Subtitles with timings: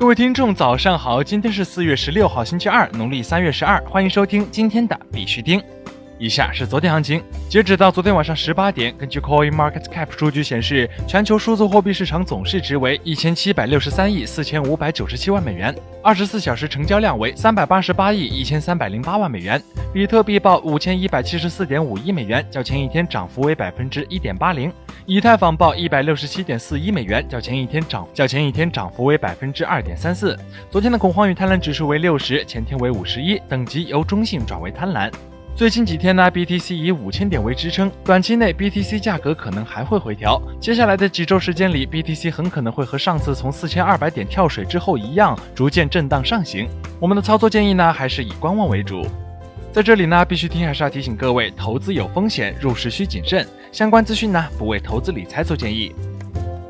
[0.00, 1.22] 各位听众，早上好！
[1.22, 3.78] 今天是四月十六号，星期二，农历三月十二。
[3.84, 5.62] 欢迎收听今天的必须听。
[6.20, 19.58] 以下是昨天行情，截止到昨天晚上十八点，根据 Coin Market Cap 数据显示，全球数字货币市场总市值为一千七百六十三亿四千五百九十七万美元，二十四小时成交量为三百八十八亿一千三百零八万美元。
[19.94, 24.70] 比特币报五千一百七十四点五亿美元，较前一天涨幅为百分之一点八零。
[25.06, 30.38] 以太坊报一百六十七点四一美元，较前一天涨较前一天涨幅为百分之二点三四。
[30.70, 35.10] 昨天的恐慌与贪婪指数为六十，前天为五十一，等级由中性转为贪婪。
[35.60, 40.40] 最近几天呢，BTC 以五千点为支撑，短期内 BTC 价格可能还会回调。
[40.58, 46.66] 接下来的几周时间里，BTC 很可能会和上次从四千二百点跳水之后一样，逐渐震荡上行。
[46.98, 49.06] 我们的操作建议呢，还是以观望为主。
[49.70, 53.46] 在这里呢，必须听还是要提醒各位，投资有风险，入市需谨慎。
[53.70, 55.94] 相关资讯呢，不为投资理财做建议。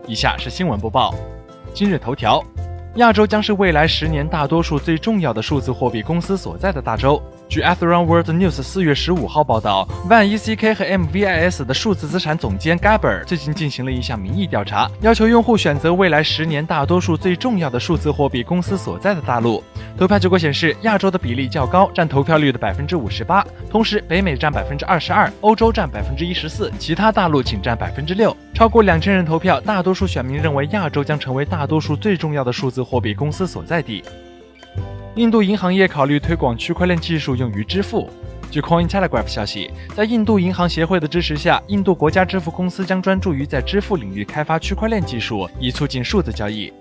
[0.09, 1.15] 以下是新闻播报。
[1.73, 2.43] 今日头条：
[2.97, 7.23] 亚洲将是未来十年大多数最重要的数字货币公司所在的大洲。
[7.51, 19.65] 据 Atheron World News 四月十五号报道，Van ECK 和 MVIS 的数字资产总监 Gaber 最近进行了一项民意调查，要求用户选择未来十年大多数最重要的数字货币公司所在的大陆。
[19.98, 28.35] 投票结果显示，亚洲的比例较高，占投票率的百分之五十八，同时北美占百分之二十二，欧洲占百分之一十四，其他大陆仅占百分之六。
[28.55, 34.05] 超过两千人投票，大多数选民认为亚洲将成为大多数最重要的数字货币公司所在地。
[35.16, 38.08] 印度银行业考虑推广区块链技术用于支付。
[38.48, 46.72] 据 Cointelegraph 消息，在印度银行协会的支持下，印度国家支付公司将专注于在支付领域开发区块链技术，以促进数字交易。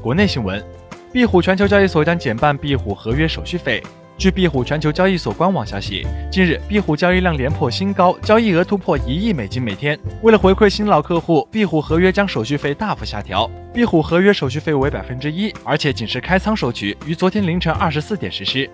[0.00, 0.64] 国内新闻：
[1.12, 3.82] 壁虎全球交易所将减半壁虎合约手续费。
[4.16, 9.98] 据壁虎全球交易所官网消息，近日壁虎交易量连破新高，交易额突破一亿美金每天。
[10.22, 18.70] 为了回馈新老客户，壁虎合约将手续费大幅下调，壁虎合约手续费为百分之一，而且仅是开仓收取，于昨天凌晨二十四点实施。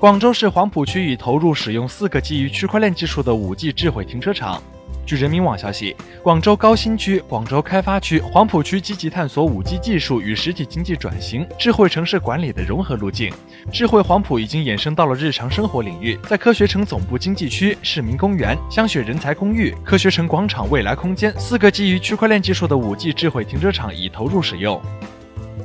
[0.00, 4.60] 广州市黄埔区已投入使用四个基于区块链技术的五 G 智慧停车场。
[5.06, 13.32] 据人民网消息，广州高新区、广州开发区、黄埔区积极探索五 G 技术与实体经济转型、智慧城市管理的融合路径。
[13.70, 24.80] 智慧黄埔已经衍生到了日常生活领域，在科学城总部经济区、市民公园、香雪人才公寓、科学城广场未来空间四个基于区块链技术的五 G 智慧停车场已投入使用。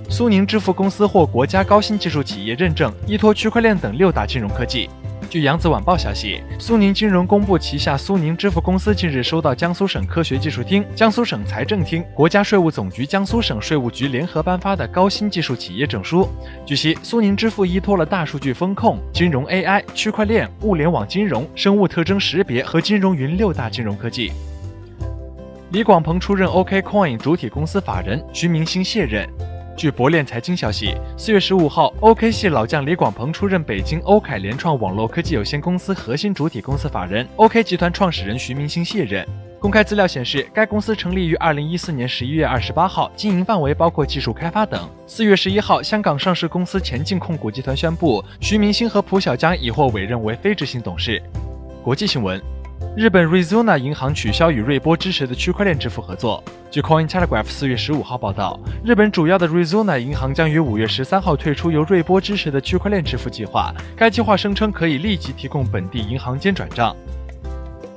[0.09, 4.89] 苏宁支付公司获国家高新技术企业认证，依托区块链等六大金融科技。
[5.27, 16.27] 据扬子晚报消息，苏宁金融公布，旗下苏宁支付公司近日收到江苏省科学技术厅、江苏省财政厅、国家税务总局、江苏省税务局联合颁发的高新技术企业证书。
[16.65, 24.31] 据悉，苏宁支付依托了大数据风控、金融 AI、区块链、物联网金融、生物特征识别和金融云六大金融科技。
[25.71, 29.29] 李广鹏出任 OKCoin 主体公司法人，徐明星卸任。
[29.79, 39.25] 据博链财经消息，四月十五号，OK 系老将李广鹏出任北京欧凯联创网络科技有限公司核心主体公司法人，OK 集团创始人徐明星卸任。
[39.57, 44.85] 公开资料显示，该公司成立于二零一四年十一月二十八号，经营范围包括技术开发等。
[45.07, 51.23] 四月十一号，香港上市公司前进控股集团宣布，徐明星和蒲小江已获委任为非执行董事。
[51.81, 52.58] 国际新闻。
[52.97, 56.43] 日本 Rizona 银行取消与瑞波支持的区块链支付合作。
[56.71, 63.73] 据 Cointelegraph 四月十五号报道，日本主要的 Rizona 银行将于五月十三号退出由瑞波支持的区块链支付计划。
[63.95, 66.95] 该计划声称可以立即提供本地银行间转账。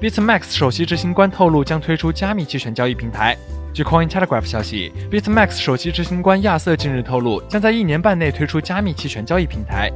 [0.01, 3.37] Bitmax 首席执行官透露将推出加密期权交易平台。
[3.73, 9.91] 据 Cointelegraph 消息，Bitmax 首席执行官亚瑟近日透露，将在一年半内推出加密期权交易平台。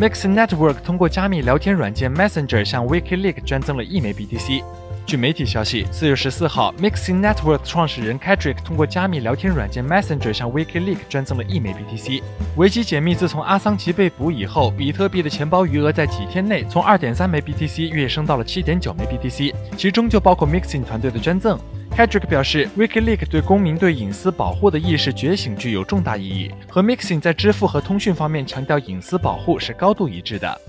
[0.00, 4.64] Mixin network 通过加密聊天软件 Messenger 向 WikiLeaks 捐赠了一枚 BTC。
[5.04, 12.22] 据媒体消息，四月十四号，Mixing Network 创始人 Kedrick 通过加密聊天软件 Messenger 向 WikiLeaks 捐赠了一枚 BTC。
[12.56, 21.58] 维基解密，自从阿桑奇被捕以后，比特币的钱包余额在几天内从二点三枚 BTC 跃升到了七点九枚 BTC，其中就包括 Mixing 团队的捐赠。
[21.96, 30.60] Hedrick 表示，WikiLeaks 对公民对隐私保护的意识觉醒具有重大意义，和 Mixing 在支付和通讯方面强调隐私保护是高度一致的。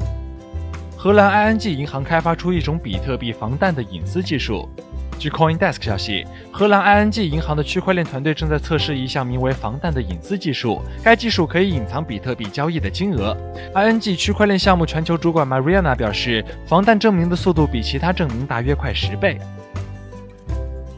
[0.98, 4.70] 荷兰 ING 银行开发出一种比特币防弹的隐私技术。
[5.18, 13.38] 据 CoinDesk 消息，荷兰 ING 银行的区块链团队正在测试一项名为“防弹”的隐私技术，该技术可以隐藏比特币交易的金额。
[13.74, 19.40] ING 区块链项目全球主管 Mariana 表示，防弹证明的速度比其他证明大约快十倍。